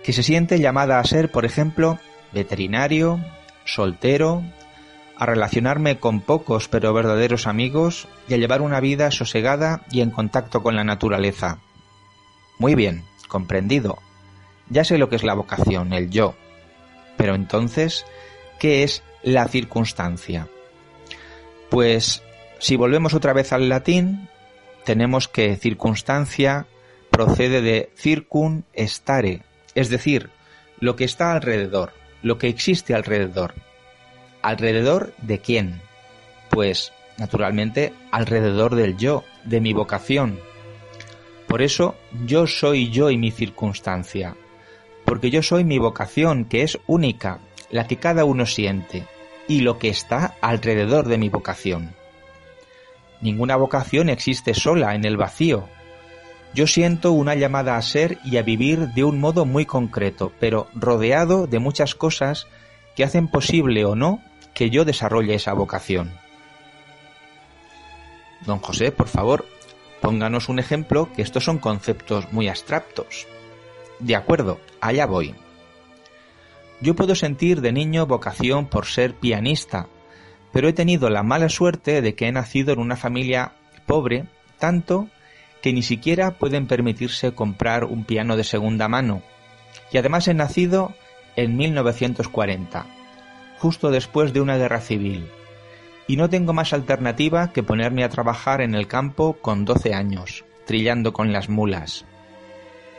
que 0.04 0.14
se 0.14 0.24
siente 0.24 0.60
llamada 0.60 1.00
a 1.00 1.04
ser, 1.04 1.32
por 1.32 1.46
ejemplo, 1.46 2.00
veterinario, 2.32 3.20
soltero, 3.66 4.44
a 5.18 5.26
relacionarme 5.26 6.00
con 6.00 6.22
pocos 6.22 6.68
pero 6.68 6.94
verdaderos 6.94 7.46
amigos 7.46 8.08
y 8.28 8.34
a 8.34 8.38
llevar 8.38 8.62
una 8.62 8.80
vida 8.80 9.12
sosegada 9.12 9.82
y 9.92 10.02
en 10.02 10.10
contacto 10.10 10.64
con 10.64 10.76
la 10.76 10.84
naturaleza. 10.84 11.60
Muy 12.58 12.74
bien, 12.74 13.04
comprendido. 13.28 14.00
Ya 14.70 14.84
sé 14.84 14.98
lo 14.98 15.10
que 15.10 15.18
es 15.18 15.24
la 15.24 15.34
vocación, 15.34 15.94
el 15.94 16.10
yo. 16.10 16.36
Pero 17.22 17.36
entonces, 17.36 18.04
¿qué 18.58 18.82
es 18.82 19.04
la 19.22 19.48
circunstancia? 19.48 20.48
Pues 21.70 22.24
si 22.58 22.76
volvemos 22.76 23.14
otra 23.14 23.32
vez 23.32 23.54
al 23.54 23.70
latín, 23.70 24.28
tenemos 24.86 25.28
que 25.28 25.56
circunstancia 25.56 26.66
procede 27.12 27.62
de 27.62 27.92
circun 27.96 28.66
estare, 28.74 29.44
es 29.76 29.90
decir, 29.90 30.32
lo 30.80 30.96
que 30.96 31.04
está 31.04 31.32
alrededor, 31.32 31.94
lo 32.24 32.40
que 32.40 32.48
existe 32.48 32.96
alrededor. 32.96 33.54
¿Alrededor 34.42 35.14
de 35.22 35.38
quién? 35.38 35.80
Pues, 36.50 36.92
naturalmente, 37.20 37.94
alrededor 38.10 38.74
del 38.74 38.98
yo, 38.98 39.26
de 39.44 39.62
mi 39.62 39.74
vocación. 39.74 40.40
Por 41.46 41.62
eso, 41.62 41.96
yo 42.26 42.48
soy 42.48 42.90
yo 42.90 43.12
y 43.12 43.18
mi 43.20 43.30
circunstancia, 43.30 44.36
porque 45.12 45.30
yo 45.30 45.44
soy 45.44 45.66
mi 45.66 45.78
vocación, 45.78 46.46
que 46.46 46.64
es 46.64 46.80
única, 46.88 47.40
la 47.70 47.86
que 47.86 47.98
cada 47.98 48.24
uno 48.24 48.46
siente, 48.46 49.04
y 49.46 49.60
lo 49.60 49.78
que 49.78 49.90
está 49.90 50.36
alrededor 50.40 51.10
de 51.10 51.18
mi 51.18 51.28
vocación. 51.28 51.94
Ninguna 53.20 53.58
vocación 53.58 54.08
existe 54.08 54.54
sola 54.54 54.96
en 54.96 55.04
el 55.04 55.18
vacío. 55.18 55.68
Yo 56.54 56.66
siento 56.66 57.12
una 57.12 57.36
llamada 57.36 57.76
a 57.76 57.82
ser 57.82 58.20
y 58.24 58.38
a 58.38 58.42
vivir 58.42 58.88
de 58.94 59.04
un 59.04 59.20
modo 59.20 59.44
muy 59.44 59.66
concreto, 59.66 60.32
pero 60.40 60.70
rodeado 60.74 61.46
de 61.46 61.60
muchas 61.60 61.94
cosas 61.94 62.48
que 62.96 63.04
hacen 63.04 63.28
posible 63.28 63.84
o 63.84 63.98
no 63.98 64.22
que 64.54 64.70
yo 64.70 64.86
desarrolle 64.86 65.36
esa 65.36 65.52
vocación. 65.52 66.10
Don 68.46 68.60
José, 68.60 68.94
por 68.94 69.10
favor, 69.10 69.46
pónganos 70.00 70.48
un 70.48 70.60
ejemplo 70.60 71.10
que 71.14 71.22
estos 71.22 71.44
son 71.44 71.58
conceptos 71.58 72.32
muy 72.32 72.48
abstractos. 72.48 73.28
De 74.02 74.16
acuerdo, 74.16 74.60
allá 74.82 75.06
voy. 75.06 75.36
Yo 76.82 76.96
puedo 76.96 77.14
sentir 77.14 77.62
de 77.62 77.72
niño 77.72 78.08
vocación 78.08 78.66
por 78.66 78.88
ser 78.88 79.14
pianista, 79.14 79.88
pero 80.52 80.68
he 80.68 80.74
tenido 80.74 81.10
la 81.12 81.22
mala 81.22 81.50
suerte 81.50 82.02
de 82.02 82.16
que 82.16 82.28
he 82.28 82.32
nacido 82.32 82.74
en 82.74 82.80
una 82.80 82.96
familia 82.96 83.54
pobre, 83.86 84.26
tanto 84.58 85.08
que 85.62 85.72
ni 85.72 85.84
siquiera 85.84 86.32
pueden 86.32 86.66
permitirse 86.66 87.34
comprar 87.34 87.86
un 87.86 88.04
piano 88.04 88.36
de 88.36 88.44
segunda 88.44 88.88
mano. 88.88 89.22
Y 89.92 89.98
además 89.98 90.28
he 90.28 90.34
nacido 90.34 90.96
en 91.36 91.56
1940, 91.56 92.88
justo 93.60 93.92
después 93.92 94.34
de 94.34 94.42
una 94.42 94.58
guerra 94.58 94.82
civil. 94.82 95.30
Y 96.08 96.18
no 96.18 96.30
tengo 96.30 96.54
más 96.54 96.74
alternativa 96.74 97.54
que 97.54 97.62
ponerme 97.62 98.04
a 98.04 98.10
trabajar 98.10 98.62
en 98.62 98.74
el 98.74 98.88
campo 98.88 99.34
con 99.34 99.64
12 99.64 99.94
años, 99.94 100.44
trillando 100.66 101.14
con 101.14 101.32
las 101.32 101.48
mulas. 101.48 102.06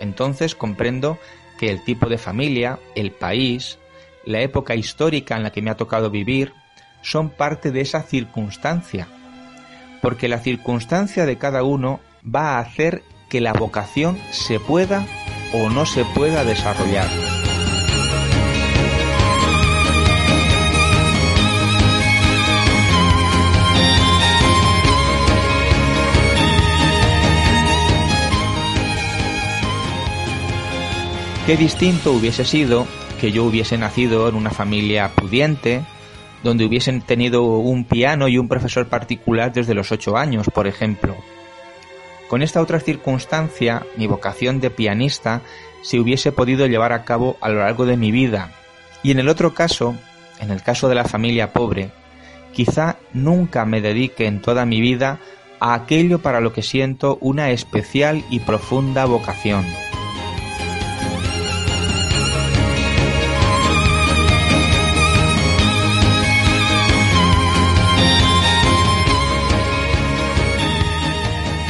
Entonces 0.00 0.54
comprendo 0.54 1.18
que 1.58 1.70
el 1.70 1.84
tipo 1.84 2.08
de 2.08 2.18
familia, 2.18 2.78
el 2.94 3.12
país, 3.12 3.78
la 4.24 4.40
época 4.40 4.74
histórica 4.74 5.36
en 5.36 5.42
la 5.42 5.52
que 5.52 5.62
me 5.62 5.70
ha 5.70 5.76
tocado 5.76 6.10
vivir, 6.10 6.52
son 7.02 7.30
parte 7.30 7.70
de 7.70 7.80
esa 7.80 8.02
circunstancia, 8.02 9.08
porque 10.00 10.28
la 10.28 10.38
circunstancia 10.38 11.26
de 11.26 11.38
cada 11.38 11.62
uno 11.62 12.00
va 12.24 12.56
a 12.56 12.60
hacer 12.60 13.02
que 13.28 13.40
la 13.40 13.52
vocación 13.52 14.18
se 14.30 14.60
pueda 14.60 15.06
o 15.52 15.68
no 15.68 15.86
se 15.86 16.04
pueda 16.04 16.44
desarrollar. 16.44 17.08
Qué 31.46 31.56
distinto 31.56 32.12
hubiese 32.12 32.44
sido 32.44 32.86
que 33.20 33.32
yo 33.32 33.42
hubiese 33.42 33.76
nacido 33.76 34.28
en 34.28 34.36
una 34.36 34.50
familia 34.50 35.08
pudiente, 35.08 35.82
donde 36.44 36.64
hubiesen 36.64 37.02
tenido 37.02 37.42
un 37.42 37.84
piano 37.84 38.28
y 38.28 38.38
un 38.38 38.46
profesor 38.46 38.86
particular 38.86 39.52
desde 39.52 39.74
los 39.74 39.90
ocho 39.90 40.16
años, 40.16 40.46
por 40.54 40.68
ejemplo. 40.68 41.16
Con 42.28 42.42
esta 42.42 42.62
otra 42.62 42.78
circunstancia, 42.78 43.84
mi 43.96 44.06
vocación 44.06 44.60
de 44.60 44.70
pianista 44.70 45.42
se 45.82 45.98
hubiese 45.98 46.30
podido 46.30 46.66
llevar 46.66 46.92
a 46.92 47.04
cabo 47.04 47.36
a 47.40 47.48
lo 47.48 47.58
largo 47.58 47.86
de 47.86 47.96
mi 47.96 48.12
vida. 48.12 48.52
Y 49.02 49.10
en 49.10 49.18
el 49.18 49.28
otro 49.28 49.52
caso, 49.52 49.96
en 50.38 50.52
el 50.52 50.62
caso 50.62 50.88
de 50.88 50.94
la 50.94 51.04
familia 51.04 51.52
pobre, 51.52 51.90
quizá 52.52 52.98
nunca 53.12 53.64
me 53.64 53.80
dedique 53.80 54.26
en 54.26 54.40
toda 54.40 54.64
mi 54.64 54.80
vida 54.80 55.18
a 55.58 55.74
aquello 55.74 56.20
para 56.20 56.40
lo 56.40 56.52
que 56.52 56.62
siento 56.62 57.18
una 57.20 57.50
especial 57.50 58.24
y 58.30 58.38
profunda 58.38 59.06
vocación. 59.06 59.64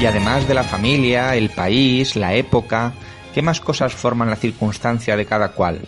Y 0.03 0.07
además 0.07 0.49
de 0.49 0.55
la 0.55 0.65
familia, 0.65 1.37
el 1.37 1.51
país, 1.51 2.17
la 2.17 2.35
época, 2.35 2.93
¿qué 3.33 3.41
más 3.41 3.61
cosas 3.61 3.95
forman 3.95 4.29
la 4.31 4.35
circunstancia 4.35 5.17
de 5.17 5.27
cada 5.27 5.51
cual? 5.53 5.83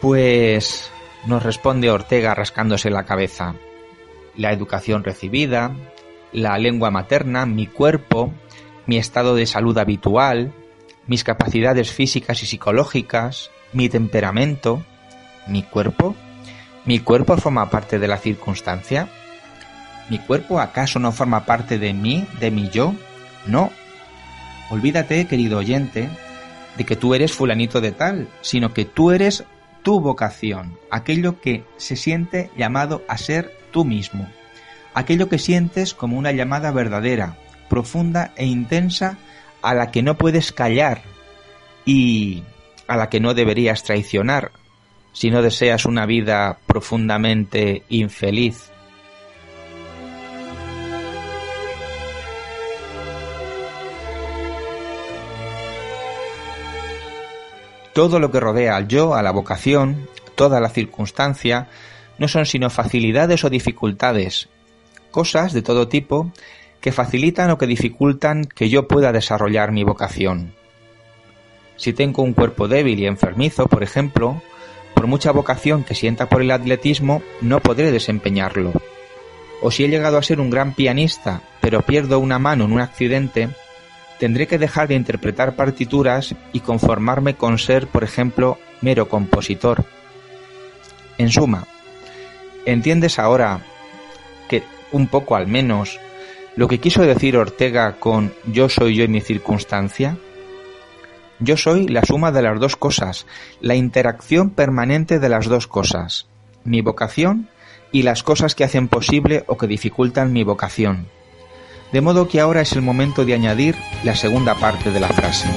Pues 0.00 0.90
nos 1.24 1.44
responde 1.44 1.88
Ortega 1.88 2.34
rascándose 2.34 2.90
la 2.90 3.04
cabeza. 3.04 3.54
La 4.34 4.52
educación 4.52 5.04
recibida, 5.04 5.70
la 6.32 6.58
lengua 6.58 6.90
materna, 6.90 7.46
mi 7.46 7.68
cuerpo, 7.68 8.32
mi 8.86 8.96
estado 8.98 9.36
de 9.36 9.46
salud 9.46 9.78
habitual, 9.78 10.52
mis 11.06 11.22
capacidades 11.22 11.92
físicas 11.92 12.42
y 12.42 12.46
psicológicas, 12.46 13.52
mi 13.72 13.88
temperamento, 13.88 14.82
mi 15.46 15.62
cuerpo. 15.62 16.16
¿Mi 16.84 16.98
cuerpo 16.98 17.36
forma 17.36 17.70
parte 17.70 18.00
de 18.00 18.08
la 18.08 18.18
circunstancia? 18.18 19.08
¿Mi 20.08 20.18
cuerpo 20.18 20.60
acaso 20.60 20.98
no 20.98 21.12
forma 21.12 21.44
parte 21.44 21.78
de 21.78 21.92
mí, 21.92 22.26
de 22.40 22.50
mi 22.50 22.70
yo? 22.70 22.94
No. 23.46 23.70
Olvídate, 24.70 25.26
querido 25.26 25.58
oyente, 25.58 26.08
de 26.76 26.84
que 26.84 26.96
tú 26.96 27.14
eres 27.14 27.32
fulanito 27.32 27.80
de 27.80 27.92
tal, 27.92 28.28
sino 28.40 28.72
que 28.72 28.84
tú 28.84 29.10
eres 29.10 29.44
tu 29.82 30.00
vocación, 30.00 30.78
aquello 30.90 31.40
que 31.40 31.64
se 31.76 31.96
siente 31.96 32.50
llamado 32.56 33.02
a 33.08 33.18
ser 33.18 33.52
tú 33.70 33.84
mismo, 33.84 34.28
aquello 34.94 35.28
que 35.28 35.38
sientes 35.38 35.94
como 35.94 36.18
una 36.18 36.32
llamada 36.32 36.70
verdadera, 36.72 37.36
profunda 37.68 38.32
e 38.36 38.46
intensa 38.46 39.18
a 39.62 39.74
la 39.74 39.90
que 39.90 40.02
no 40.02 40.16
puedes 40.16 40.52
callar 40.52 41.02
y 41.84 42.42
a 42.86 42.96
la 42.96 43.08
que 43.08 43.20
no 43.20 43.34
deberías 43.34 43.82
traicionar 43.82 44.52
si 45.12 45.30
no 45.30 45.42
deseas 45.42 45.84
una 45.84 46.06
vida 46.06 46.58
profundamente 46.66 47.82
infeliz 47.88 48.70
Todo 57.98 58.20
lo 58.20 58.30
que 58.30 58.38
rodea 58.38 58.76
al 58.76 58.86
yo, 58.86 59.16
a 59.16 59.24
la 59.24 59.32
vocación, 59.32 60.06
toda 60.36 60.60
la 60.60 60.68
circunstancia, 60.68 61.66
no 62.16 62.28
son 62.28 62.46
sino 62.46 62.70
facilidades 62.70 63.42
o 63.42 63.50
dificultades, 63.50 64.48
cosas 65.10 65.52
de 65.52 65.62
todo 65.62 65.88
tipo 65.88 66.30
que 66.80 66.92
facilitan 66.92 67.50
o 67.50 67.58
que 67.58 67.66
dificultan 67.66 68.44
que 68.44 68.68
yo 68.68 68.86
pueda 68.86 69.10
desarrollar 69.10 69.72
mi 69.72 69.82
vocación. 69.82 70.54
Si 71.74 71.92
tengo 71.92 72.22
un 72.22 72.34
cuerpo 72.34 72.68
débil 72.68 73.00
y 73.00 73.06
enfermizo, 73.06 73.66
por 73.66 73.82
ejemplo, 73.82 74.40
por 74.94 75.08
mucha 75.08 75.32
vocación 75.32 75.82
que 75.82 75.96
sienta 75.96 76.28
por 76.28 76.40
el 76.40 76.52
atletismo, 76.52 77.20
no 77.40 77.58
podré 77.58 77.90
desempeñarlo. 77.90 78.74
O 79.60 79.72
si 79.72 79.82
he 79.82 79.88
llegado 79.88 80.18
a 80.18 80.22
ser 80.22 80.38
un 80.38 80.50
gran 80.50 80.72
pianista, 80.72 81.42
pero 81.60 81.82
pierdo 81.82 82.20
una 82.20 82.38
mano 82.38 82.66
en 82.66 82.70
un 82.70 82.80
accidente, 82.80 83.48
tendré 84.18 84.46
que 84.46 84.58
dejar 84.58 84.88
de 84.88 84.94
interpretar 84.94 85.54
partituras 85.54 86.34
y 86.52 86.60
conformarme 86.60 87.34
con 87.34 87.58
ser, 87.58 87.86
por 87.86 88.04
ejemplo, 88.04 88.58
mero 88.80 89.08
compositor. 89.08 89.84
En 91.16 91.30
suma, 91.30 91.66
¿entiendes 92.66 93.18
ahora 93.18 93.60
que, 94.48 94.62
un 94.92 95.06
poco 95.08 95.36
al 95.36 95.46
menos, 95.46 95.98
lo 96.56 96.68
que 96.68 96.78
quiso 96.78 97.02
decir 97.02 97.36
Ortega 97.36 97.96
con 97.98 98.32
yo 98.46 98.68
soy 98.68 98.96
yo 98.96 99.04
y 99.04 99.08
mi 99.08 99.20
circunstancia? 99.20 100.16
Yo 101.40 101.56
soy 101.56 101.86
la 101.86 102.02
suma 102.04 102.32
de 102.32 102.42
las 102.42 102.58
dos 102.58 102.76
cosas, 102.76 103.26
la 103.60 103.76
interacción 103.76 104.50
permanente 104.50 105.20
de 105.20 105.28
las 105.28 105.46
dos 105.46 105.68
cosas, 105.68 106.26
mi 106.64 106.80
vocación 106.80 107.48
y 107.92 108.02
las 108.02 108.24
cosas 108.24 108.56
que 108.56 108.64
hacen 108.64 108.88
posible 108.88 109.44
o 109.46 109.56
que 109.56 109.68
dificultan 109.68 110.32
mi 110.32 110.42
vocación. 110.42 111.06
De 111.92 112.00
modo 112.02 112.28
que 112.28 112.40
ahora 112.40 112.60
es 112.60 112.72
el 112.72 112.82
momento 112.82 113.24
de 113.24 113.34
añadir 113.34 113.74
la 114.04 114.14
segunda 114.14 114.54
parte 114.54 114.90
de 114.90 115.00
la 115.00 115.08
frase. 115.08 115.48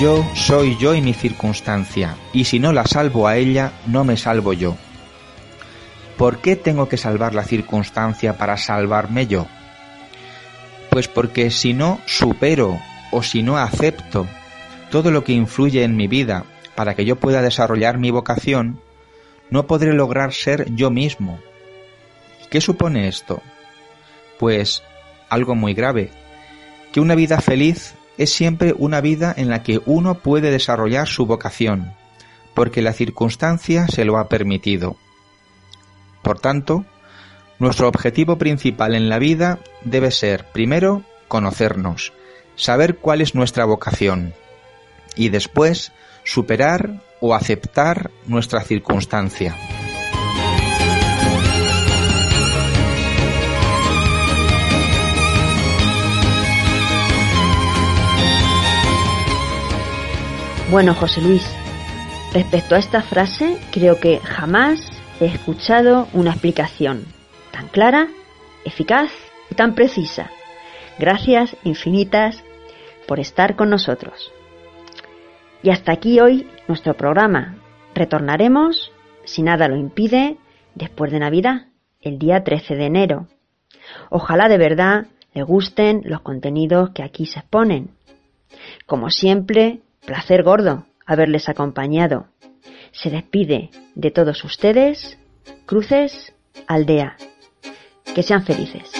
Yo 0.00 0.24
soy 0.34 0.78
yo 0.78 0.94
y 0.94 1.02
mi 1.02 1.12
circunstancia, 1.12 2.16
y 2.32 2.44
si 2.44 2.58
no 2.58 2.72
la 2.72 2.86
salvo 2.86 3.28
a 3.28 3.36
ella, 3.36 3.72
no 3.86 4.02
me 4.02 4.16
salvo 4.16 4.54
yo. 4.54 4.76
¿Por 6.16 6.38
qué 6.38 6.56
tengo 6.56 6.88
que 6.88 6.96
salvar 6.96 7.34
la 7.34 7.44
circunstancia 7.44 8.38
para 8.38 8.56
salvarme 8.56 9.26
yo? 9.26 9.46
Pues 10.90 11.06
porque 11.06 11.50
si 11.50 11.74
no 11.74 12.00
supero 12.06 12.80
o 13.10 13.22
si 13.22 13.42
no 13.42 13.58
acepto 13.58 14.26
todo 14.90 15.10
lo 15.10 15.24
que 15.24 15.32
influye 15.32 15.84
en 15.84 15.96
mi 15.96 16.08
vida 16.08 16.44
para 16.74 16.94
que 16.94 17.04
yo 17.04 17.16
pueda 17.16 17.42
desarrollar 17.42 17.98
mi 17.98 18.10
vocación, 18.10 18.80
no 19.50 19.66
podré 19.66 19.92
lograr 19.92 20.32
ser 20.32 20.72
yo 20.74 20.90
mismo. 20.90 21.40
¿Qué 22.50 22.60
supone 22.60 23.08
esto? 23.08 23.42
Pues 24.38 24.82
algo 25.28 25.54
muy 25.54 25.74
grave, 25.74 26.10
que 26.92 27.00
una 27.00 27.14
vida 27.14 27.40
feliz 27.40 27.94
es 28.18 28.32
siempre 28.32 28.74
una 28.76 29.00
vida 29.00 29.32
en 29.36 29.48
la 29.48 29.62
que 29.62 29.80
uno 29.86 30.16
puede 30.16 30.50
desarrollar 30.50 31.08
su 31.08 31.26
vocación, 31.26 31.94
porque 32.54 32.82
la 32.82 32.92
circunstancia 32.92 33.86
se 33.88 34.04
lo 34.04 34.18
ha 34.18 34.28
permitido. 34.28 34.96
Por 36.22 36.40
tanto, 36.40 36.84
nuestro 37.58 37.88
objetivo 37.88 38.36
principal 38.38 38.94
en 38.94 39.08
la 39.08 39.18
vida 39.18 39.60
debe 39.84 40.10
ser, 40.10 40.46
primero, 40.52 41.02
conocernos, 41.28 42.12
saber 42.56 42.96
cuál 42.96 43.20
es 43.20 43.34
nuestra 43.34 43.64
vocación, 43.64 44.34
y 45.16 45.28
después 45.28 45.92
superar 46.24 47.00
o 47.20 47.34
aceptar 47.34 48.10
nuestra 48.26 48.62
circunstancia. 48.62 49.56
Bueno, 60.70 60.94
José 60.94 61.20
Luis, 61.20 61.44
respecto 62.32 62.76
a 62.76 62.78
esta 62.78 63.02
frase, 63.02 63.58
creo 63.72 63.98
que 63.98 64.20
jamás 64.20 64.78
he 65.20 65.26
escuchado 65.26 66.06
una 66.12 66.30
explicación 66.30 67.06
tan 67.50 67.66
clara, 67.66 68.08
eficaz 68.64 69.10
y 69.50 69.56
tan 69.56 69.74
precisa. 69.74 70.30
Gracias 70.98 71.56
infinitas 71.64 72.44
por 73.08 73.18
estar 73.18 73.56
con 73.56 73.68
nosotros. 73.68 74.32
Y 75.62 75.70
hasta 75.70 75.92
aquí 75.92 76.20
hoy 76.20 76.48
nuestro 76.68 76.94
programa. 76.96 77.56
Retornaremos, 77.94 78.92
si 79.24 79.42
nada 79.42 79.68
lo 79.68 79.76
impide, 79.76 80.38
después 80.74 81.12
de 81.12 81.18
Navidad, 81.18 81.66
el 82.00 82.18
día 82.18 82.42
13 82.42 82.76
de 82.76 82.86
enero. 82.86 83.26
Ojalá 84.08 84.48
de 84.48 84.58
verdad 84.58 85.06
le 85.34 85.42
gusten 85.42 86.02
los 86.04 86.22
contenidos 86.22 86.90
que 86.90 87.02
aquí 87.02 87.26
se 87.26 87.40
exponen. 87.40 87.90
Como 88.86 89.10
siempre, 89.10 89.80
placer 90.06 90.42
gordo 90.42 90.86
haberles 91.06 91.48
acompañado. 91.48 92.28
Se 92.92 93.10
despide 93.10 93.70
de 93.94 94.10
todos 94.10 94.42
ustedes, 94.44 95.18
Cruces 95.66 96.34
Aldea. 96.66 97.16
Que 98.14 98.22
sean 98.22 98.44
felices. 98.44 98.99